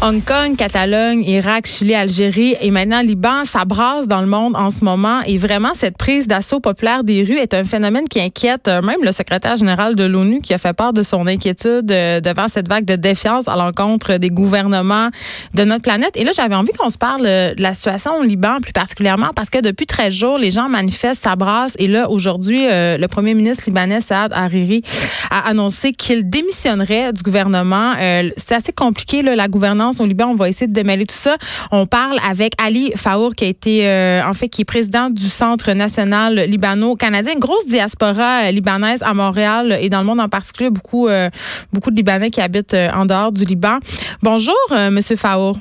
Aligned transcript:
Hong 0.00 0.22
Kong, 0.22 0.54
Catalogne, 0.56 1.24
Irak, 1.24 1.66
Chili, 1.66 1.92
Algérie 1.92 2.54
et 2.60 2.70
maintenant 2.70 3.00
Liban, 3.00 3.44
ça 3.44 3.64
brasse 3.64 4.06
dans 4.06 4.20
le 4.20 4.28
monde 4.28 4.54
en 4.54 4.70
ce 4.70 4.84
moment. 4.84 5.20
Et 5.26 5.36
vraiment, 5.36 5.72
cette 5.74 5.98
prise 5.98 6.28
d'assaut 6.28 6.60
populaire 6.60 7.02
des 7.02 7.24
rues 7.24 7.38
est 7.38 7.54
un 7.54 7.64
phénomène 7.64 8.06
qui 8.08 8.20
inquiète 8.20 8.68
euh, 8.68 8.82
même 8.82 9.02
le 9.02 9.10
secrétaire 9.10 9.56
général 9.56 9.96
de 9.96 10.04
l'ONU 10.04 10.40
qui 10.40 10.54
a 10.54 10.58
fait 10.58 10.74
part 10.74 10.92
de 10.92 11.02
son 11.02 11.26
inquiétude 11.26 11.90
euh, 11.90 12.20
devant 12.20 12.46
cette 12.46 12.68
vague 12.68 12.84
de 12.84 12.94
défiance 12.94 13.48
à 13.48 13.56
l'encontre 13.56 14.18
des 14.18 14.30
gouvernements 14.30 15.08
de 15.54 15.64
notre 15.64 15.82
planète. 15.82 16.16
Et 16.16 16.22
là, 16.22 16.30
j'avais 16.36 16.54
envie 16.54 16.72
qu'on 16.72 16.90
se 16.90 16.98
parle 16.98 17.26
euh, 17.26 17.54
de 17.54 17.62
la 17.62 17.74
situation 17.74 18.16
au 18.20 18.22
Liban 18.22 18.58
plus 18.62 18.72
particulièrement 18.72 19.30
parce 19.34 19.50
que 19.50 19.58
depuis 19.58 19.86
13 19.86 20.14
jours, 20.14 20.38
les 20.38 20.52
gens 20.52 20.68
manifestent, 20.68 21.24
s'abrassent. 21.24 21.74
Et 21.80 21.88
là, 21.88 22.08
aujourd'hui, 22.10 22.66
le 22.68 23.06
premier 23.06 23.34
ministre 23.34 23.64
libanais, 23.66 24.00
Saad 24.00 24.32
Hariri, 24.32 24.82
a 25.30 25.48
annoncé 25.48 25.92
qu'il 25.92 26.28
démissionnerait 26.28 27.12
du 27.12 27.22
gouvernement. 27.22 27.94
C'est 28.36 28.54
assez 28.54 28.72
compliqué 28.72 29.22
la 29.22 29.47
gouvernance 29.48 30.00
au 30.00 30.06
Liban. 30.06 30.26
On 30.26 30.34
va 30.34 30.48
essayer 30.48 30.66
de 30.66 30.72
démêler 30.72 31.06
tout 31.06 31.14
ça. 31.14 31.36
On 31.70 31.86
parle 31.86 32.18
avec 32.28 32.52
Ali 32.62 32.92
Faour, 32.96 33.32
qui 33.34 33.44
a 33.44 33.48
été, 33.48 33.86
euh, 33.86 34.22
en 34.24 34.34
fait, 34.34 34.48
qui 34.48 34.62
est 34.62 34.64
président 34.64 35.10
du 35.10 35.28
Centre 35.28 35.72
national 35.72 36.40
libano-canadien. 36.48 37.32
Une 37.34 37.40
grosse 37.40 37.66
diaspora 37.66 38.46
euh, 38.46 38.50
libanaise 38.50 39.02
à 39.02 39.14
Montréal 39.14 39.78
et 39.80 39.88
dans 39.88 40.00
le 40.00 40.06
monde 40.06 40.20
en 40.20 40.28
particulier. 40.28 40.70
Beaucoup, 40.70 41.08
euh, 41.08 41.30
beaucoup 41.72 41.90
de 41.90 41.96
Libanais 41.96 42.30
qui 42.30 42.40
habitent 42.40 42.76
en 42.94 43.06
dehors 43.06 43.32
du 43.32 43.44
Liban. 43.44 43.78
Bonjour, 44.22 44.54
Monsieur 44.90 45.16
Faour. 45.16 45.58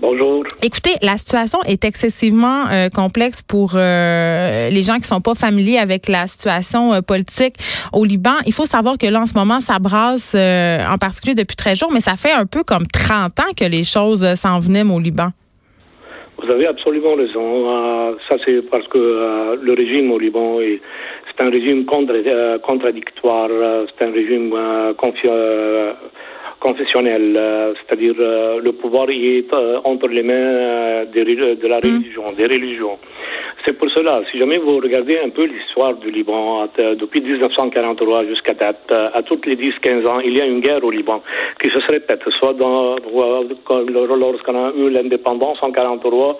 Bonjour. 0.00 0.44
Écoutez, 0.62 0.94
la 1.02 1.16
situation 1.16 1.58
est 1.66 1.84
excessivement 1.84 2.66
euh, 2.70 2.88
complexe 2.88 3.42
pour 3.42 3.72
euh, 3.74 4.70
les 4.70 4.82
gens 4.84 4.96
qui 4.96 5.08
sont 5.08 5.20
pas 5.20 5.34
familiers 5.34 5.78
avec 5.78 6.06
la 6.06 6.28
situation 6.28 6.92
euh, 6.92 7.00
politique 7.00 7.54
au 7.92 8.04
Liban. 8.04 8.38
Il 8.46 8.52
faut 8.52 8.64
savoir 8.64 8.96
que 8.96 9.06
là, 9.06 9.22
en 9.22 9.26
ce 9.26 9.34
moment, 9.34 9.58
ça 9.58 9.80
brasse 9.80 10.36
en 10.36 10.98
particulier 10.98 11.34
depuis 11.34 11.56
13 11.56 11.78
jours, 11.80 11.90
mais 11.92 11.98
ça 11.98 12.14
fait 12.14 12.32
un 12.32 12.46
peu 12.46 12.62
comme 12.62 12.86
30 12.86 13.40
ans 13.40 13.52
que 13.58 13.64
les 13.64 13.82
choses 13.82 14.24
s'enveniment 14.34 14.94
au 14.94 15.00
Liban. 15.00 15.30
Vous 16.40 16.48
avez 16.48 16.68
absolument 16.68 17.16
raison. 17.16 18.14
ça, 18.28 18.36
c'est 18.44 18.62
parce 18.70 18.86
que 18.86 19.58
le 19.60 19.72
régime 19.72 20.12
au 20.12 20.18
Liban 20.20 20.60
est 20.60 20.80
c'est 21.26 21.44
un 21.44 21.50
régime 21.50 21.84
contradictoire. 21.86 23.48
C'est 23.98 24.06
un 24.06 24.12
régime 24.12 24.54
confiant 24.96 25.32
confessionnel, 26.60 27.34
euh, 27.36 27.74
c'est-à-dire 27.74 28.14
euh, 28.18 28.60
le 28.60 28.72
pouvoir 28.72 29.08
est 29.10 29.52
euh, 29.52 29.80
entre 29.84 30.08
les 30.08 30.22
mains 30.22 31.04
de, 31.04 31.66
la 31.66 31.78
hmm. 31.78 31.80
religion, 31.82 32.32
des 32.36 32.46
religions. 32.46 32.98
C'est 33.66 33.72
pour 33.74 33.90
cela, 33.90 34.22
si 34.30 34.38
jamais 34.38 34.58
vous 34.58 34.76
regardez 34.78 35.18
un 35.18 35.30
peu 35.30 35.44
l'histoire 35.44 35.94
du 35.94 36.10
Liban, 36.10 36.68
depuis 36.98 37.20
1943 37.20 38.24
jusqu'à 38.26 38.54
date, 38.54 38.90
à 38.90 39.20
toutes 39.22 39.46
les 39.46 39.56
10-15 39.56 40.06
ans, 40.06 40.20
il 40.20 40.38
y 40.38 40.40
a 40.40 40.46
une 40.46 40.60
guerre 40.60 40.82
au 40.84 40.90
Liban 40.90 41.22
qui 41.62 41.68
se 41.68 41.78
répète, 41.90 42.22
soit 42.38 42.54
dans, 42.54 42.96
lorsqu'on 42.96 44.54
a 44.54 44.72
eu 44.74 44.90
l'indépendance 44.90 45.58
en 45.60 45.68
1943, 45.68 46.38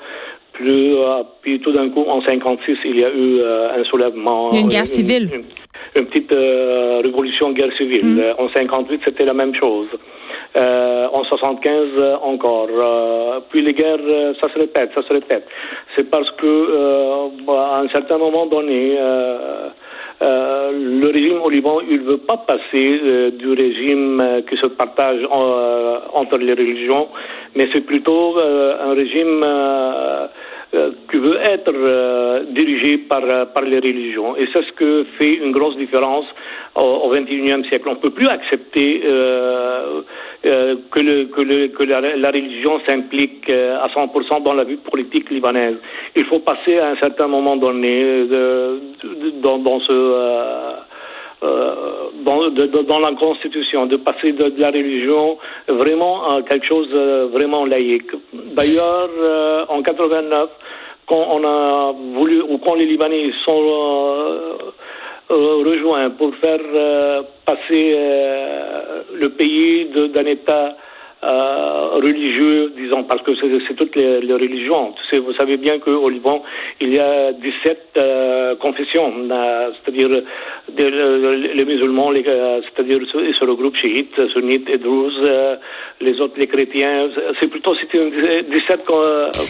plus, 0.53 0.95
puis 1.43 1.61
tout 1.61 1.73
d'un 1.73 1.91
coup, 1.91 2.05
en 2.09 2.23
56, 2.23 2.79
il 2.85 3.01
y 3.01 3.05
a 3.05 3.11
eu 3.11 3.43
un 3.43 3.85
soulèvement. 3.85 4.53
Une 4.53 4.69
guerre 4.69 4.87
civile 4.87 5.29
une 5.35 5.43
petite 6.03 6.33
euh, 6.33 7.01
révolution 7.03 7.53
guerre 7.53 7.73
civile. 7.77 8.05
Mm. 8.05 8.21
Euh, 8.21 8.35
en 8.39 8.49
58, 8.49 9.01
c'était 9.05 9.25
la 9.25 9.35
même 9.35 9.55
chose. 9.55 9.89
Euh, 10.57 11.07
en 11.13 11.25
75 11.25 12.21
encore. 12.23 12.69
puis 13.51 13.61
les 13.63 13.75
guerres, 13.75 14.35
ça 14.41 14.49
se 14.53 14.59
répète, 14.59 14.91
ça 14.95 15.03
se 15.03 15.13
répète. 15.13 15.47
C'est 15.95 16.11
parce 16.11 16.31
que 16.33 17.49
à 17.49 17.81
un 17.81 17.89
certain 17.89 18.19
moment 18.19 18.47
donné, 18.47 18.97
le 20.21 21.07
régime 21.13 21.41
au 21.43 21.51
Liban, 21.51 21.81
il 21.89 22.01
ne 22.03 22.11
veut 22.11 22.19
pas 22.19 22.39
passer 22.39 23.31
du 23.33 23.53
régime 23.53 24.43
qui 24.49 24.57
se 24.57 24.67
partage 24.67 25.21
entre 25.31 26.39
les 26.39 26.55
religions, 26.55 27.09
mais 27.55 27.69
c'est 27.73 27.83
plutôt 27.83 28.39
un 28.39 28.95
régime 28.95 29.45
qui 30.71 31.17
veut 31.17 31.39
être 31.43 31.73
euh, 31.75 32.45
dirigé 32.51 32.99
par, 32.99 33.23
euh, 33.25 33.47
par 33.47 33.65
les 33.65 33.79
religions. 33.79 34.37
Et 34.37 34.47
c'est 34.53 34.65
ce 34.65 34.73
que 34.73 35.07
fait 35.19 35.35
une 35.35 35.53
grosse 35.53 35.77
différence 35.77 36.27
au 36.77 37.11
XXIe 37.11 37.67
siècle. 37.69 37.89
On 37.89 37.95
ne 37.95 37.97
peut 37.97 38.11
plus 38.11 38.29
accepter 38.29 39.01
que, 39.01 41.01
le, 41.01 41.25
que, 41.25 41.41
le, 41.41 41.69
que 41.69 41.85
la, 41.85 42.01
la, 42.01 42.29
religion 42.29 42.81
s'implique 42.87 43.51
à 43.51 43.89
100% 43.89 44.45
dans 44.45 44.53
la 44.53 44.63
vie 44.63 44.77
politique 44.77 45.29
libanaise. 45.29 45.75
Il 46.15 46.25
faut 46.27 46.39
passer 46.39 46.79
à 46.79 46.91
un 46.91 46.97
certain 46.99 47.27
moment 47.27 47.57
donné 47.57 48.27
de, 48.27 48.81
dans, 49.43 49.59
dans 49.59 49.81
ce 49.81 50.88
euh, 51.43 52.11
dans, 52.25 52.51
de, 52.51 52.67
dans, 52.67 52.99
la 52.99 53.15
Constitution, 53.15 53.87
de 53.87 53.97
passer 53.97 54.33
de, 54.33 54.53
la 54.59 54.69
religion 54.69 55.39
vraiment 55.69 56.31
à 56.33 56.43
quelque 56.43 56.67
chose 56.67 56.89
euh, 56.93 57.29
vraiment 57.33 57.65
laïque. 57.65 58.11
D'ailleurs, 58.57 59.09
euh, 59.21 59.65
en 59.69 59.81
89, 59.83 60.51
quand 61.07 61.27
on 61.31 61.45
a 61.45 61.95
voulu, 62.15 62.43
ou 62.43 62.59
quand 62.59 62.75
les 62.75 62.87
Libanais 62.87 63.31
sont 63.45 63.63
rejoints 65.31 66.11
pour 66.11 66.35
faire 66.37 66.61
passer 67.47 67.97
le 69.15 69.29
pays 69.29 69.87
d'un 70.13 70.27
État 70.27 70.77
euh, 71.25 71.89
religieux, 71.95 72.73
disons, 72.77 73.03
parce 73.03 73.23
que 73.23 73.33
c'est 73.35 73.75
toutes 73.75 73.97
les, 73.97 74.21
les 74.21 74.35
religions. 74.35 74.95
Vous 75.13 75.33
savez 75.33 75.57
bien 75.57 75.81
qu'au 75.81 76.09
Liban, 76.09 76.45
il 76.81 76.95
y 76.95 77.01
a 77.01 77.33
17 77.33 77.79
euh, 77.97 78.55
confessions, 78.57 79.13
euh, 79.29 79.71
c'est-à-dire 79.83 80.09
les 80.77 81.65
musulmans, 81.65 82.13
c'est-à-dire 82.15 83.01
ils 83.03 83.35
se 83.35 83.45
regroupent 83.45 83.75
chiites, 83.75 84.15
sunnites 84.33 84.69
et 84.71 84.79
druzes, 84.79 85.29
les 86.01 86.21
autres 86.21 86.35
les 86.37 86.47
chrétiens. 86.47 87.09
C'est 87.41 87.49
plutôt 87.49 87.75
c'était 87.75 88.45
17 88.49 88.85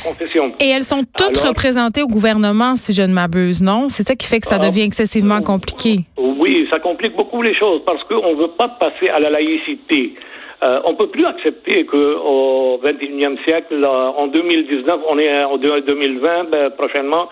confessions. 0.03 0.53
Et 0.61 0.71
elles 0.71 0.85
sont 0.85 1.03
toutes 1.03 1.37
représentées 1.37 2.03
au 2.03 2.07
gouvernement, 2.07 2.77
si 2.77 2.95
je 2.95 3.03
ne 3.03 3.13
m'abuse, 3.13 3.63
non? 3.63 3.91
C'est 3.91 4.05
ça 4.05 4.17
qui 4.17 4.27
fait 4.27 4.41
que 4.41 4.47
ça 4.47 4.59
devient 4.59 4.85
excessivement 4.85 5.43
compliqué. 5.43 5.99
Oui, 6.17 6.67
ça 6.73 6.79
complique 6.79 7.15
beaucoup 7.15 7.43
les 7.43 7.55
choses 7.55 7.83
parce 7.85 8.03
qu'on 8.05 8.35
ne 8.35 8.41
veut 8.41 8.53
pas 8.57 8.69
passer 8.69 9.11
à 9.11 9.19
la 9.19 9.29
laïcité. 9.29 10.15
Euh, 10.63 10.81
on 10.87 10.95
peut 10.95 11.07
plus 11.07 11.25
accepter 11.25 11.87
qu'au 11.87 12.81
XXIe 12.83 13.39
siècle, 13.47 13.85
en 13.85 14.27
2019, 14.27 15.01
on 15.09 15.19
est 15.19 15.45
en 15.45 15.57
2020 15.57 16.51
ben, 16.51 16.71
prochainement, 16.71 17.29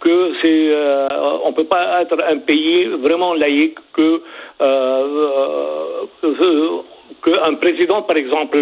que 0.00 0.32
c'est, 0.40 0.68
euh, 0.70 1.08
on 1.44 1.52
peut 1.52 1.64
pas 1.64 2.02
être 2.02 2.16
un 2.22 2.38
pays 2.38 2.84
vraiment 2.84 3.34
laïque 3.34 3.78
que 3.92 4.22
euh, 4.60 6.06
euh 6.24 6.82
qu'un 7.24 7.54
président, 7.54 8.02
par 8.02 8.16
exemple, 8.16 8.58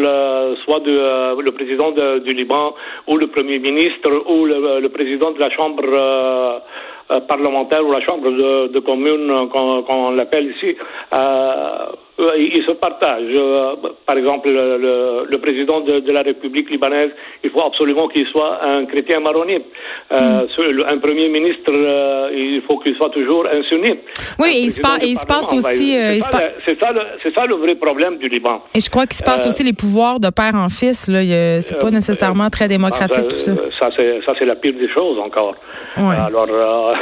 soit 0.64 0.80
le 0.86 1.50
président 1.50 1.90
du 1.90 2.32
Liban 2.32 2.74
ou 3.06 3.18
le 3.18 3.26
premier 3.26 3.58
ministre 3.58 4.10
ou 4.30 4.46
le, 4.46 4.88
président 4.88 5.32
de 5.32 5.40
la 5.40 5.50
Chambre 5.50 6.62
parlementaire 7.28 7.84
ou 7.86 7.92
la 7.92 8.00
Chambre 8.00 8.30
de, 8.30 8.68
de 8.68 8.78
commune, 8.80 9.48
qu'on, 9.50 10.10
l'appelle 10.12 10.52
ici, 10.56 10.76
euh, 11.12 11.68
ils 12.18 12.64
se 12.66 12.72
partagent. 12.72 13.34
Euh, 13.38 13.76
par 14.06 14.16
exemple, 14.16 14.50
le, 14.50 15.26
le, 15.30 15.38
président 15.38 15.80
de, 15.80 16.00
de, 16.00 16.12
la 16.12 16.22
République 16.22 16.70
libanaise, 16.70 17.10
il 17.44 17.50
faut 17.50 17.62
absolument 17.62 18.08
qu'il 18.08 18.26
soit 18.28 18.58
un 18.62 18.86
chrétien 18.86 19.20
maronite. 19.20 19.64
Euh, 20.12 20.46
mm. 20.46 20.84
Un 20.88 20.98
premier 20.98 21.28
ministre, 21.28 21.70
euh, 21.70 22.30
il 22.32 22.62
faut 22.66 22.78
qu'il 22.78 22.94
soit 22.96 23.10
toujours 23.10 23.46
un 23.46 23.62
sunnite. 23.64 24.00
Oui, 24.38 24.48
et 24.54 24.62
il, 24.64 24.70
se, 24.70 24.80
il 25.02 25.16
se 25.16 25.26
passe 25.26 25.52
aussi. 25.52 25.92
c'est 25.92 26.20
ça, 26.80 26.92
ça, 27.22 27.30
ça, 27.36 27.46
le 27.46 27.56
vrai 27.56 27.74
problème 27.74 28.16
du 28.18 28.28
Liban. 28.28 28.62
Et 28.74 28.80
je 28.80 28.90
crois 28.90 29.06
qu'il 29.06 29.16
se 29.16 29.24
passe 29.24 29.46
aussi 29.46 29.62
les 29.62 29.74
pouvoirs 29.74 30.20
de 30.20 30.30
père 30.30 30.54
en 30.54 30.68
fils. 30.68 31.10
C'est 31.10 31.78
pas 31.78 31.90
nécessairement 31.90 32.48
très 32.48 32.68
démocratique 32.68 33.28
tout 33.28 33.36
ça. 33.36 33.52
Ça, 33.80 33.90
c'est 34.38 34.44
la 34.44 34.56
pire 34.56 34.74
des 34.74 34.88
choses 34.88 35.18
encore. 35.18 35.54
Alors, 35.96 36.46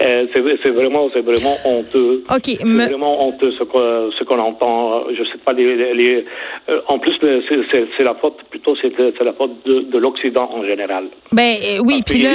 c'est 0.00 0.70
vraiment, 0.70 1.08
vraiment 1.08 1.56
honteux. 1.64 2.24
OK. 2.30 2.44
C'est 2.44 2.62
vraiment 2.64 3.28
honteux 3.28 3.52
ce 3.52 3.64
que 3.64 3.97
euh, 3.98 4.10
ce 4.18 4.24
qu'on 4.24 4.38
entend. 4.38 5.04
Je 5.10 5.22
sais 5.24 5.38
pas 5.44 5.52
les. 5.52 5.94
les 5.94 6.24
euh, 6.68 6.80
en 6.88 6.98
plus, 6.98 7.12
c'est 7.20 8.04
la 8.04 8.14
faute 8.14 8.36
plutôt, 8.50 8.74
c'est 8.80 9.24
la 9.24 9.32
faute 9.32 9.52
de, 9.66 9.80
de 9.90 9.98
l'Occident 9.98 10.48
en 10.52 10.64
général. 10.64 11.04
Ben 11.32 11.54
oui, 11.84 12.02
puis 12.04 12.22
là, 12.22 12.30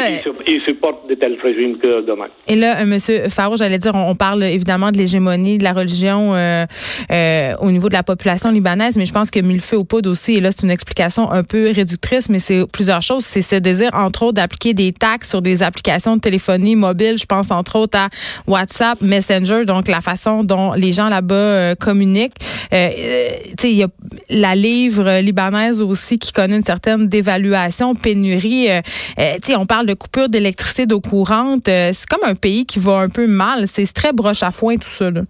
ils, 0.48 0.62
supportent 0.62 1.07
de 1.07 1.15
tels 1.15 1.38
régimes 1.42 1.77
que 1.77 2.01
demain. 2.01 2.27
Et 2.48 2.56
là, 2.56 2.83
Monsieur 2.86 3.30
Faro, 3.30 3.56
j'allais 3.56 3.80
dire, 3.80 3.94
on, 3.95 4.15
parle 4.15 4.44
évidemment 4.44 4.92
de 4.92 4.98
l'hégémonie 4.98 5.57
de 5.57 5.63
la 5.63 5.74
religion 5.74 6.31
au 6.31 7.71
niveau 7.71 7.89
de 7.89 7.94
la 7.94 8.04
population 8.04 8.51
libanaise, 8.51 8.98
mais 8.98 9.06
je 9.06 9.13
pense 9.13 9.31
que 9.31 9.39
mille 9.39 9.62
feu 9.62 9.77
au 9.77 9.83
poudre 9.83 10.09
aussi. 10.09 10.36
Et 10.36 10.39
là, 10.39 10.51
c'est 10.51 10.63
une 10.63 10.71
explication 10.71 11.31
un 11.31 11.44
peu 11.44 11.71
réductrice, 11.74 12.30
mais 12.30 12.39
c'est 12.39 12.63
plusieurs 12.71 13.01
choses. 13.01 13.24
C'est 13.24 13.42
ce 13.42 13.56
désir, 13.56 13.89
entre 13.94 14.24
autres, 14.24 14.33
d'appliquer 14.33 14.74
des 14.74 14.94
taxes 14.94 15.30
sur 15.30 15.42
des 15.42 15.63
applications 15.63 16.16
de 16.16 16.21
téléphonie 16.21 16.75
mobile. 16.75 17.18
Je 17.18 17.25
pense 17.25 17.51
entre 17.51 17.77
autres 17.77 17.98
à 17.98 18.09
WhatsApp, 18.48 19.01
Messenger, 19.01 19.66
donc 19.66 19.88
la 19.88 20.01
façon 20.01 20.44
dont 20.44 20.74
les 20.74 20.92
gens 20.92 21.09
là-bas 21.09 21.36
euh, 21.54 21.76
communiquent. 21.76 22.36
Euh, 22.74 22.90
euh, 22.98 23.30
il 23.64 23.76
y 23.76 23.84
a 23.84 23.88
la 24.30 24.56
livre 24.56 25.20
libanaise 25.22 25.82
aussi 25.82 26.20
qui 26.20 26.32
connaît 26.32 26.58
une 26.58 26.64
certaine 26.64 27.08
dévaluation, 27.08 27.96
pénurie. 27.96 28.68
sais, 29.42 29.56
on 29.56 29.66
parle 29.66 29.86
de 29.86 29.94
coupure 29.94 30.30
d'électricité, 30.30 30.86
d'eau 30.86 31.00
courante. 31.00 31.64
c'est 31.66 32.10
comme 32.10 32.28
un 32.28 32.36
pays 32.36 32.66
qui 32.66 32.80
va 32.80 33.00
un 33.00 33.10
peu 33.10 33.28
mal. 33.28 33.68
C'est 33.68 33.92
très 33.94 34.12
broche 34.12 34.44
à 34.44 34.52
foin 34.52 34.76
tout 34.76 34.90
ça. 34.90 35.12
Là. 35.12 35.22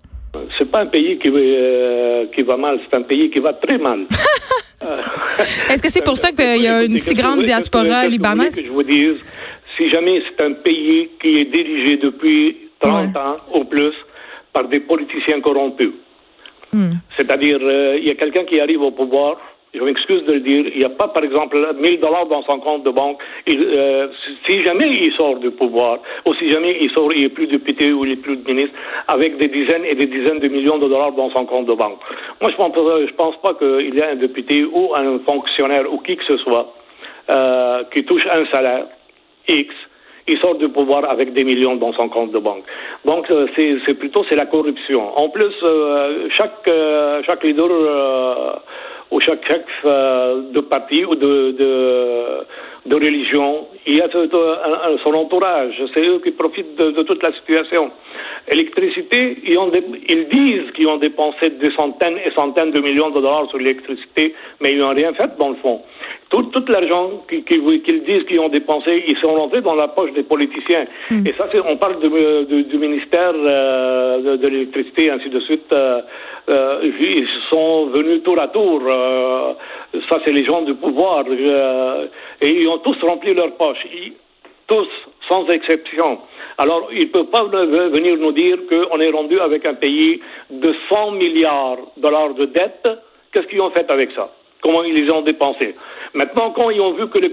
C'est 0.58 0.70
pas 0.70 0.82
un 0.82 0.88
pays 0.88 1.20
qui, 1.20 1.30
qui 1.30 2.44
va 2.44 2.58
mal, 2.58 2.80
c'est 2.90 2.98
un 2.98 3.04
pays 3.04 3.30
qui 3.30 3.40
va 3.40 3.54
très 3.54 3.78
mal. 3.78 4.08
Est-ce 5.70 5.82
que 5.82 5.90
c'est 5.90 6.04
pour 6.04 6.18
ça 6.18 6.32
qu'il 6.32 6.64
y 6.64 6.68
a 6.68 6.84
une 6.84 6.98
si 6.98 7.14
grande 7.14 7.42
diaspora 7.42 8.08
libanaise? 8.08 8.56
Que 8.56 8.66
je 8.66 8.70
vous 8.70 8.84
dise, 8.84 9.16
si 9.78 9.90
jamais 9.90 10.22
c'est 10.28 10.44
un 10.44 10.54
pays 10.54 11.10
qui 11.22 11.40
est 11.40 11.46
dirigé 11.46 11.98
depuis 11.98 12.58
30 12.80 13.16
ans 13.16 13.38
ou 13.56 13.64
plus 13.66 13.94
par 14.52 14.68
des 14.68 14.80
politiciens 14.80 15.42
corrompus. 15.42 15.92
Hmm. 16.74 16.94
C'est-à-dire, 17.18 17.60
euh, 17.62 17.98
il 18.00 18.08
y 18.08 18.12
a 18.12 18.16
quelqu'un 18.16 18.46
qui 18.46 18.60
arrive 18.60 18.82
au 18.82 18.92
pouvoir, 18.92 19.38
je 19.74 19.82
m'excuse 19.82 20.24
de 20.26 20.34
le 20.34 20.40
dire, 20.42 20.66
il 20.72 20.80
n'y 20.80 20.86
a 20.86 20.90
pas, 20.90 21.08
par 21.08 21.24
exemple, 21.24 21.58
1000 21.80 22.00
dollars 22.00 22.28
dans 22.28 22.44
son 22.44 22.60
compte 22.60 22.84
de 22.84 22.92
banque. 22.92 23.18
Euh, 23.50 24.08
si 24.48 24.64
jamais 24.64 24.88
il 24.88 25.12
sort 25.14 25.38
du 25.40 25.50
pouvoir, 25.50 26.00
ou 26.26 26.34
si 26.36 26.50
jamais 26.50 26.78
il 26.80 26.92
sort, 26.92 27.12
il 27.12 27.24
n'est 27.24 27.30
plus 27.30 27.48
député 27.48 27.92
ou 27.92 28.06
il 28.06 28.12
n'est 28.12 28.18
plus 28.18 28.38
de 28.38 28.52
ministre, 28.52 28.76
avec 29.08 29.38
des 29.38 29.48
dizaines 29.48 29.86
et 29.86 29.96
des 29.96 30.06
dizaines 30.06 30.40
de 30.40 30.50
millions 30.50 30.78
de 30.78 30.88
dollars 30.88 31.14
dans 31.14 31.32
son 31.32 31.46
compte 31.46 31.66
de 31.66 31.74
banque. 31.74 32.00
Moi, 32.40 32.52
je 32.52 32.56
pense, 32.56 32.74
je 32.76 33.14
pense 33.14 33.36
pas 33.42 33.56
qu'il 33.56 33.96
y 33.96 33.98
ait 33.98 34.12
un 34.12 34.16
député 34.16 34.64
ou 34.64 34.94
un 34.94 35.20
fonctionnaire 35.28 35.92
ou 35.92 35.98
qui 36.00 36.18
que 36.18 36.26
ce 36.26 36.38
soit 36.38 36.74
euh, 37.30 37.84
qui 37.94 38.04
touche 38.04 38.28
un 38.30 38.46
salaire 38.52 38.86
X, 39.48 39.74
il 40.28 40.38
sort 40.40 40.56
du 40.56 40.70
pouvoir 40.70 41.10
avec 41.10 41.34
des 41.34 41.44
millions 41.44 41.76
dans 41.76 41.94
son 41.94 42.10
compte 42.10 42.32
de 42.32 42.40
banque. 42.40 42.64
Donc 43.06 43.30
euh, 43.30 43.48
c'est 43.56 43.94
plutôt 43.96 44.24
c'est 44.30 44.36
la 44.36 44.46
corruption. 44.46 45.18
En 45.18 45.30
plus, 45.30 45.54
euh, 45.64 46.28
chaque 46.38 46.68
euh, 46.68 47.22
chaque 47.28 47.44
leader 47.44 48.62
ou 49.12 49.20
chaque 49.20 49.46
chef 49.46 49.66
de 49.84 50.62
parti 50.62 51.06
ou 51.06 51.16
de, 51.16 51.52
de, 51.52 52.46
de 52.86 52.96
religion, 52.96 53.68
il 53.86 53.98
y 53.98 54.02
a 54.02 54.10
son 54.12 55.14
entourage. 55.14 55.82
C'est 55.94 56.08
eux 56.08 56.20
qui 56.24 56.32
profitent 56.32 56.76
de, 56.76 57.02
toute 57.04 57.24
la 57.24 57.32
situation. 57.34 57.92
Électricité, 58.50 59.38
ils, 59.46 59.58
ont 59.58 59.72
ils 60.10 60.28
disent 60.28 60.72
qu'ils 60.74 60.88
ont 60.88 60.98
dépensé 60.98 61.50
des 61.50 61.72
centaines 61.78 62.18
et 62.18 62.32
centaines 62.36 62.72
de 62.72 62.82
millions 62.82 63.10
de 63.10 63.22
dollars 63.22 63.50
sur 63.50 63.58
l'électricité, 63.58 64.36
mais 64.62 64.72
ils 64.72 64.80
n'ont 64.80 64.94
rien 64.94 65.14
fait 65.14 65.38
dans 65.38 65.50
le 65.50 65.56
fond. 65.56 65.82
Tout, 66.30 66.44
tout 66.44 66.66
l'argent 66.68 67.10
qu'ils 67.30 68.04
disent 68.04 68.24
qu'ils 68.28 68.40
ont 68.40 68.50
dépensé, 68.50 69.04
ils 69.08 69.18
sont 69.18 69.34
rentrés 69.34 69.62
dans 69.62 69.76
la 69.76 69.88
poche 69.88 70.14
des 70.14 70.24
politiciens. 70.24 70.86
Hmm. 71.12 71.28
Et 71.28 71.34
ça, 71.38 71.48
on 71.66 71.78
parle 71.78 72.00
du 72.00 72.78
ministère 72.78 73.34
euh, 73.36 74.38
de, 74.38 74.48
l'électricité, 74.48 75.12
ainsi 75.12 75.30
de 75.30 75.40
suite. 75.42 75.72
Euh, 75.74 76.02
euh, 76.50 76.92
ils 77.00 77.28
sont 77.50 77.86
venus 77.88 78.24
tour 78.24 78.40
à 78.40 78.48
tour. 78.48 78.82
ça, 80.10 80.18
c'est 80.26 80.34
les 80.34 80.44
gens 80.44 80.64
du 80.64 80.74
pouvoir. 80.74 81.24
et 82.42 82.50
ils 82.50 82.68
ont 82.68 82.73
tous 82.80 82.98
rempli 83.02 83.34
leur 83.34 83.54
poche. 83.56 83.86
tous, 84.68 84.88
sans 85.28 85.48
exception. 85.50 86.20
Alors, 86.58 86.90
ils 86.92 87.08
ne 87.08 87.12
peuvent 87.12 87.32
pas 87.32 87.44
venir 87.44 88.18
nous 88.18 88.32
dire 88.32 88.58
qu'on 88.70 89.00
est 89.00 89.10
rendu 89.10 89.40
avec 89.40 89.66
un 89.66 89.74
pays 89.74 90.22
de 90.50 90.76
100 90.90 91.12
milliards 91.12 91.78
de 91.98 92.02
dollars 92.02 92.34
de 92.34 92.46
dette. 92.46 92.88
Qu'est-ce 93.32 93.48
qu'ils 93.48 93.62
ont 93.62 93.72
fait 93.72 93.90
avec 93.90 94.12
ça? 94.12 94.30
Comment 94.62 94.84
ils 94.84 94.94
les 94.94 95.12
ont 95.12 95.22
dépensés? 95.22 95.76
Maintenant, 96.14 96.52
quand 96.52 96.70
ils 96.70 96.80
ont 96.80 96.94
vu 96.94 97.10
que, 97.10 97.20
les 97.20 97.32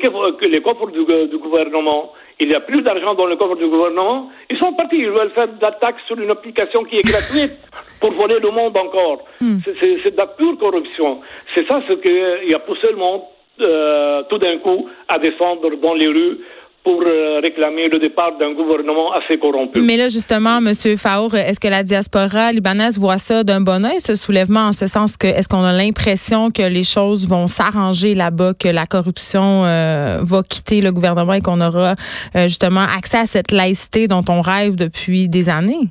coffres 0.60 0.90
du, 0.90 1.38
gouvernement, 1.38 2.12
il 2.40 2.48
n'y 2.48 2.54
a 2.54 2.60
plus 2.60 2.82
d'argent 2.82 3.14
dans 3.14 3.26
le 3.26 3.36
coffre 3.36 3.56
du 3.56 3.68
gouvernement, 3.68 4.30
ils 4.48 4.58
sont 4.58 4.72
partis. 4.72 4.96
Ils 4.96 5.10
veulent 5.10 5.30
faire 5.30 5.48
de 5.48 5.60
la 5.60 5.72
taxe 5.72 6.02
sur 6.06 6.18
une 6.18 6.30
application 6.30 6.82
qui 6.84 6.96
est 6.96 7.06
gratuite 7.06 7.70
pour 8.00 8.10
voler 8.12 8.40
le 8.40 8.50
monde 8.50 8.76
encore. 8.76 9.24
Hmm. 9.40 9.58
C'est 9.64 10.10
de 10.10 10.16
la 10.16 10.26
pure 10.26 10.56
corruption. 10.58 11.20
C'est 11.54 11.66
ça 11.68 11.82
ce 11.86 11.92
qui 11.92 12.54
a 12.54 12.58
poussé 12.58 12.88
le 12.90 12.96
monde 12.96 13.22
euh, 13.60 14.22
tout 14.28 14.38
d'un 14.38 14.58
coup 14.58 14.88
à 15.08 15.18
descendre 15.18 15.70
dans 15.82 15.94
les 15.94 16.06
rues 16.06 16.38
pour 16.82 17.02
euh, 17.02 17.40
réclamer 17.42 17.88
le 17.88 17.98
départ 17.98 18.38
d'un 18.38 18.54
gouvernement 18.54 19.12
assez 19.12 19.38
corrompu. 19.38 19.82
Mais 19.82 19.98
là, 19.98 20.08
justement, 20.08 20.58
M. 20.58 20.72
Faour, 20.96 21.34
est-ce 21.34 21.60
que 21.60 21.68
la 21.68 21.82
diaspora 21.82 22.52
libanaise 22.52 22.98
voit 22.98 23.18
ça 23.18 23.44
d'un 23.44 23.60
bon 23.60 23.84
oeil, 23.84 24.00
ce 24.00 24.14
soulèvement, 24.14 24.68
en 24.68 24.72
ce 24.72 24.86
sens 24.86 25.18
que 25.18 25.26
est-ce 25.26 25.46
qu'on 25.46 25.62
a 25.62 25.72
l'impression 25.72 26.50
que 26.50 26.62
les 26.62 26.82
choses 26.82 27.28
vont 27.28 27.48
s'arranger 27.48 28.14
là-bas, 28.14 28.54
que 28.58 28.68
la 28.68 28.86
corruption 28.86 29.64
euh, 29.66 30.20
va 30.22 30.42
quitter 30.42 30.80
le 30.80 30.90
gouvernement 30.90 31.34
et 31.34 31.42
qu'on 31.42 31.60
aura 31.60 31.96
justement 32.34 32.86
accès 32.96 33.18
à 33.18 33.26
cette 33.26 33.52
laïcité 33.52 34.08
dont 34.08 34.24
on 34.30 34.40
rêve 34.40 34.74
depuis 34.74 35.28
des 35.28 35.50
années? 35.50 35.88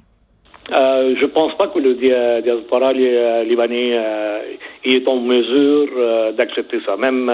Euh, 0.71 1.15
je 1.19 1.25
pense 1.25 1.55
pas 1.55 1.67
que 1.67 1.79
le 1.79 1.95
diaspora 2.41 2.93
libanais 2.93 3.91
euh, 3.93 4.41
est 4.83 5.07
en 5.07 5.17
mesure 5.17 5.87
euh, 5.97 6.31
d'accepter 6.33 6.79
ça. 6.85 6.95
Même, 6.95 7.31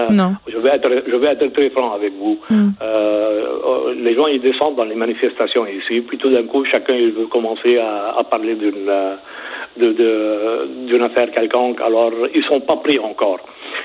Je, 0.47 0.57
vais 0.57 0.69
être, 0.69 0.89
je 1.07 1.15
vais 1.15 1.31
être 1.31 1.47
très 1.53 1.69
franc 1.69 1.93
avec 1.93 2.13
vous. 2.17 2.37
Mm. 2.49 2.69
les 4.01 4.15
gens, 4.15 4.27
ils 4.27 4.41
descendent 4.41 4.75
dans 4.75 4.85
les 4.85 4.95
manifestations 4.95 5.65
ici, 5.67 6.01
puis 6.01 6.17
tout 6.17 6.29
d'un 6.29 6.43
coup, 6.43 6.63
chacun 6.65 6.95
il 6.95 7.11
veut 7.11 7.27
commencer 7.27 7.77
à, 7.77 8.15
à 8.17 8.23
parler 8.23 8.55
d'une 8.55 8.91
d'une 9.77 11.03
affaire 11.03 11.31
quelconque. 11.31 11.81
Alors, 11.81 12.11
ils 12.33 12.43
sont 12.45 12.61
pas 12.61 12.77
pris 12.77 12.97
encore. 12.97 13.39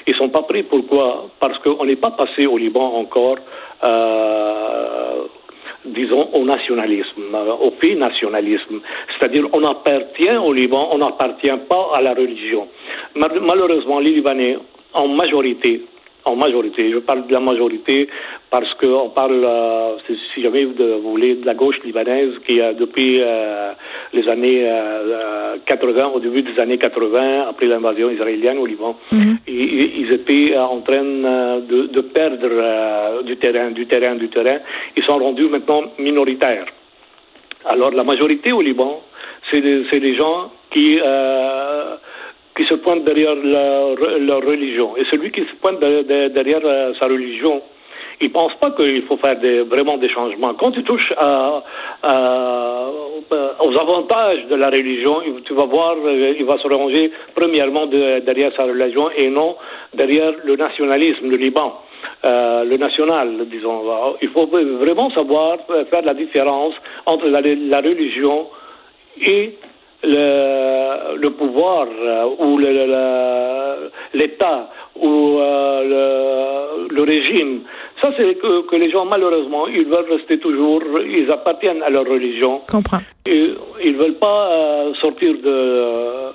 Ils 0.06 0.14
sont 0.14 0.28
pas 0.28 0.42
pris 0.42 0.62
pourquoi? 0.62 1.26
Parce 1.40 1.58
qu'on 1.58 1.84
n'est 1.84 1.96
pas 1.96 2.12
passé 2.12 2.46
au 2.46 2.56
Liban 2.56 2.94
encore 2.94 3.38
disons, 5.84 6.28
au 6.32 6.44
nationalisme, 6.44 7.34
au 7.60 7.70
pays 7.72 7.96
nationalisme. 7.96 8.80
C'est-à-dire, 9.12 9.46
on 9.52 9.64
appartient 9.64 10.36
au 10.36 10.52
Liban, 10.52 10.88
on 10.92 10.98
n'appartient 10.98 11.48
pas 11.68 11.90
à 11.94 12.02
la 12.02 12.14
religion. 12.14 12.68
Malheureusement, 13.14 13.98
les 14.00 14.12
Libanais, 14.12 14.58
en 14.94 15.08
majorité, 15.08 15.82
en 16.24 16.36
majorité. 16.36 16.90
Je 16.90 16.98
parle 16.98 17.26
de 17.26 17.32
la 17.32 17.40
majorité 17.40 18.08
parce 18.50 18.72
qu'on 18.74 19.10
parle, 19.10 19.44
euh, 19.44 19.96
si 20.34 20.42
jamais 20.42 20.64
vous 20.64 20.74
voulez, 21.02 21.36
de 21.36 21.46
la 21.46 21.54
gauche 21.54 21.76
libanaise 21.84 22.32
qui, 22.46 22.60
a 22.60 22.72
depuis 22.72 23.20
euh, 23.20 23.72
les 24.12 24.28
années 24.28 24.68
80, 25.66 25.98
euh, 25.98 26.16
au 26.16 26.20
début 26.20 26.42
des 26.42 26.60
années 26.60 26.78
80, 26.78 27.48
après 27.48 27.66
l'invasion 27.66 28.10
israélienne 28.10 28.58
au 28.58 28.66
Liban, 28.66 28.96
mhm. 29.12 29.38
ils, 29.46 30.12
étaient 30.12 30.56
en 30.56 30.80
train 30.80 31.02
de, 31.02 31.86
de 31.86 32.00
perdre 32.00 33.22
du 33.22 33.36
terrain, 33.36 33.70
du 33.70 33.86
terrain, 33.86 34.16
du 34.16 34.28
terrain. 34.28 34.58
Ils 34.96 35.04
sont 35.04 35.18
rendus 35.18 35.48
maintenant 35.48 35.82
minoritaires. 35.98 36.66
Alors 37.64 37.92
la 37.92 38.04
majorité 38.04 38.52
au 38.52 38.62
Liban, 38.62 39.02
c'est 39.50 39.60
des 39.60 40.14
gens 40.14 40.50
qui 40.72 40.98
qui 42.60 42.66
se 42.66 42.74
pointent 42.74 43.04
derrière 43.04 43.34
leur 43.34 44.42
religion. 44.44 44.96
Et 44.98 45.04
celui 45.10 45.30
qui 45.30 45.40
se 45.40 45.54
pointe 45.62 45.80
derrière, 45.80 46.60
euh, 46.62 46.92
sa 47.00 47.06
religion, 47.06 47.62
il 48.20 48.28
ne 48.28 48.32
pense 48.34 48.52
pas 48.60 48.72
qu'il 48.72 49.02
faut 49.04 49.16
faire 49.16 49.38
vraiment 49.64 49.96
des 49.96 50.10
changements. 50.10 50.52
Quand 50.54 50.72
tu 50.72 50.82
touches 50.84 51.10
aux 51.12 52.06
avantages 53.80 54.46
de 54.50 54.56
la 54.56 54.66
religion, 54.66 55.22
tu 55.46 55.54
vas 55.54 55.64
voir, 55.64 55.96
euh, 56.04 56.34
il 56.38 56.44
va 56.44 56.58
se 56.58 56.68
ranger 56.68 57.10
premièrement 57.34 57.86
derrière 57.86 58.54
sa 58.54 58.64
religion 58.64 59.08
et 59.16 59.30
non 59.30 59.56
derrière 59.94 60.34
le 60.44 60.56
nationalisme, 60.56 61.30
le 61.30 61.36
Liban. 61.36 61.72
Euh, 62.26 62.64
le 62.64 62.76
national, 62.76 63.46
disons. 63.50 63.82
Il 64.20 64.28
faut 64.30 64.46
vraiment 64.46 65.08
savoir 65.10 65.56
faire 65.90 66.02
la 66.02 66.12
différence 66.12 66.74
entre 67.06 67.26
la, 67.28 67.40
la 67.40 67.80
religion 67.80 68.48
et 69.22 69.54
le, 70.02 71.16
le 71.16 71.30
pouvoir 71.30 71.86
euh, 71.86 72.24
ou 72.38 72.58
l'État 74.14 74.68
ou 74.96 75.38
euh, 75.38 76.88
le, 76.88 76.94
le, 76.94 77.02
régime. 77.02 77.60
Ça, 78.02 78.10
c'est 78.16 78.34
que, 78.36 78.66
que, 78.66 78.76
les 78.76 78.90
gens, 78.90 79.04
malheureusement, 79.04 79.66
ils 79.66 79.86
veulent 79.86 80.10
rester 80.10 80.38
toujours, 80.38 80.82
ils 81.06 81.30
appartiennent 81.30 81.82
à 81.82 81.90
leur 81.90 82.06
religion. 82.06 82.62
Comprends. 82.68 82.98
Ils 83.26 83.56
ne 83.84 83.98
veulent 83.98 84.18
pas 84.18 84.50
euh, 84.50 84.94
sortir 85.00 85.34
de, 85.34 86.32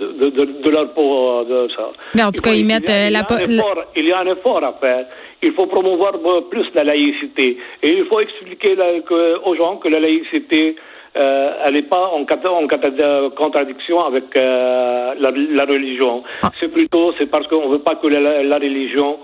de, 0.00 0.30
de, 0.30 0.44
de, 0.62 0.70
leur 0.70 0.92
peau 0.94 1.44
de 1.44 1.68
ça. 1.76 1.90
Mais 2.14 2.22
en 2.22 2.32
tout 2.32 2.42
cas, 2.42 2.52
ils 2.52 2.66
mettent 2.66 2.90
il 2.90 3.12
la... 3.12 3.22
il 3.94 4.06
y 4.06 4.12
a 4.12 4.20
un 4.20 4.26
effort 4.26 4.64
à 4.64 4.72
faire. 4.74 5.06
Il 5.42 5.52
faut 5.52 5.66
promouvoir 5.66 6.14
plus 6.50 6.66
la 6.74 6.84
laïcité. 6.84 7.58
Et 7.82 7.90
il 7.90 8.04
faut 8.06 8.20
expliquer 8.20 8.74
que, 9.06 9.38
aux 9.44 9.54
gens 9.54 9.76
que 9.76 9.88
la 9.88 10.00
laïcité 10.00 10.76
euh, 11.16 11.52
elle 11.64 11.74
n'est 11.74 11.82
pas 11.82 12.10
en, 12.12 12.22
en, 12.22 13.30
contradiction 13.30 14.00
avec 14.04 14.24
euh, 14.36 15.14
la, 15.18 15.30
la, 15.30 15.64
religion. 15.64 16.22
Ah. 16.42 16.50
C'est 16.60 16.68
plutôt 16.68 17.12
c'est 17.18 17.26
parce 17.26 17.46
qu'on 17.48 17.68
ne 17.68 17.72
veut 17.72 17.82
pas 17.82 17.96
que 17.96 18.06
la, 18.06 18.42
la 18.42 18.56
religion 18.56 19.18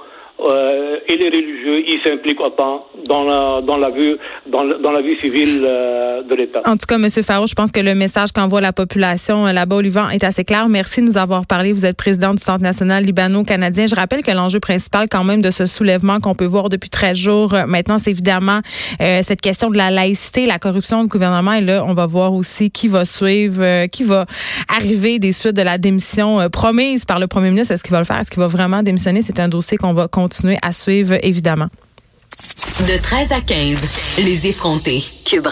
euh, 0.45 0.97
et 1.09 1.17
les 1.17 1.27
religieux, 1.27 1.85
ils 1.87 2.01
s'impliquent 2.05 2.41
autant 2.41 2.87
dans 3.07 3.25
la, 3.25 3.61
dans 3.63 3.77
la 3.77 3.91
vie, 3.91 4.17
dans, 4.47 4.65
dans 4.81 4.91
la 4.91 5.01
vie 5.01 5.19
civile 5.21 5.63
euh, 5.65 6.23
de 6.23 6.35
l'État. 6.35 6.61
En 6.65 6.77
tout 6.77 6.87
cas, 6.87 6.97
M. 6.97 7.09
Faro, 7.23 7.47
je 7.47 7.55
pense 7.55 7.71
que 7.71 7.81
le 7.81 7.95
message 7.95 8.33
qu'envoie 8.33 8.61
la 8.61 8.73
population 8.73 9.47
euh, 9.47 9.53
là-bas 9.53 9.77
au 9.77 9.81
Liban 9.81 10.09
est 10.11 10.25
assez 10.25 10.45
clair. 10.45 10.69
Merci 10.69 11.01
de 11.01 11.07
nous 11.07 11.19
avoir 11.19 11.47
parlé. 11.47 11.73
Vous 11.73 11.87
êtes 11.87 11.97
président 11.97 12.35
du 12.35 12.43
Centre 12.43 12.63
national 12.63 13.05
libano-canadien. 13.05 13.87
Je 13.87 13.95
rappelle 13.95 14.23
que 14.23 14.33
l'enjeu 14.33 14.59
principal 14.59 15.07
quand 15.11 15.25
même 15.25 15.43
de 15.43 15.51
ce 15.51 15.67
soulèvement 15.67 16.19
qu'on 16.19 16.35
peut 16.35 16.47
voir 16.47 16.69
depuis 16.69 16.91
13 16.91 17.17
jours 17.17 17.55
maintenant, 17.67 17.99
c'est 17.99 18.11
évidemment 18.11 18.61
cette 18.99 19.41
question 19.41 19.71
de 19.71 19.77
la 19.77 19.91
laïcité, 19.91 20.47
la 20.47 20.59
corruption 20.59 21.03
du 21.03 21.09
gouvernement. 21.09 21.53
Et 21.53 21.61
là, 21.61 21.85
on 21.87 21.95
va 21.95 22.07
voir 22.07 22.35
aussi 22.35 22.71
qui 22.71 22.89
va 22.89 23.05
suivre, 23.05 23.87
qui 23.87 24.03
va 24.05 24.27
arriver 24.69 25.19
des 25.19 25.33
suites 25.33 25.57
de 25.57 25.63
la 25.63 25.79
démission 25.79 26.49
promise 26.51 27.05
par 27.05 27.19
le 27.19 27.27
premier 27.27 27.51
ministre. 27.51 27.75
Est-ce 27.75 27.83
qu'il 27.83 27.93
va 27.93 27.99
le 27.99 28.05
faire? 28.05 28.19
Est-ce 28.19 28.31
qu'il 28.31 28.41
va 28.41 28.49
vraiment 28.49 28.83
démissionner? 28.83 29.23
C'est 29.23 29.41
un 29.41 29.49
dossier 29.49 29.77
qu'on 29.77 29.95
va 29.95 30.09
continuer 30.33 30.57
à 30.63 30.73
suivre, 30.73 31.19
évidemment. 31.23 31.69
De 32.89 32.97
13 33.01 33.33
à 33.33 33.41
15, 33.43 33.83
les 34.19 34.47
effrontés. 34.47 35.05
Cube 35.27 35.47